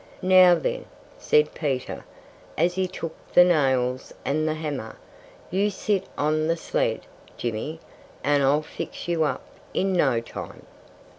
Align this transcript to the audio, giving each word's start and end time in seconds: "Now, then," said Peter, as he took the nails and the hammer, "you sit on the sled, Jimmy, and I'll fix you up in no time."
"Now, 0.23 0.55
then," 0.55 0.85
said 1.19 1.53
Peter, 1.53 2.03
as 2.57 2.73
he 2.73 2.87
took 2.87 3.13
the 3.35 3.43
nails 3.43 4.11
and 4.25 4.47
the 4.47 4.55
hammer, 4.55 4.95
"you 5.51 5.69
sit 5.69 6.05
on 6.17 6.47
the 6.47 6.57
sled, 6.57 7.01
Jimmy, 7.37 7.79
and 8.23 8.41
I'll 8.41 8.63
fix 8.63 9.07
you 9.07 9.25
up 9.25 9.43
in 9.75 9.93
no 9.93 10.19
time." 10.19 10.65